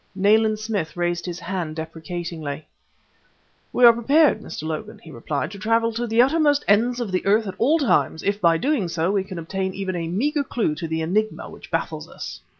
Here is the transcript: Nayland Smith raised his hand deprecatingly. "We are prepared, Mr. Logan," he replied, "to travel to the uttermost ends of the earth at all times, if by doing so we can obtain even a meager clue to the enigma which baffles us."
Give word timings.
Nayland 0.15 0.57
Smith 0.57 0.97
raised 0.97 1.27
his 1.27 1.39
hand 1.39 1.75
deprecatingly. 1.75 2.65
"We 3.71 3.85
are 3.85 3.93
prepared, 3.93 4.41
Mr. 4.41 4.63
Logan," 4.63 4.97
he 4.97 5.11
replied, 5.11 5.51
"to 5.51 5.59
travel 5.59 5.93
to 5.93 6.07
the 6.07 6.23
uttermost 6.23 6.65
ends 6.67 6.99
of 6.99 7.11
the 7.11 7.23
earth 7.23 7.45
at 7.45 7.53
all 7.59 7.77
times, 7.77 8.23
if 8.23 8.41
by 8.41 8.57
doing 8.57 8.87
so 8.87 9.11
we 9.11 9.23
can 9.23 9.37
obtain 9.37 9.75
even 9.75 9.95
a 9.95 10.07
meager 10.07 10.43
clue 10.43 10.73
to 10.73 10.87
the 10.87 11.03
enigma 11.03 11.51
which 11.51 11.69
baffles 11.69 12.09
us." 12.09 12.41